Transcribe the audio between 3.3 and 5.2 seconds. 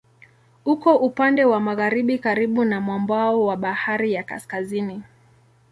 wa Bahari ya Kaskazini.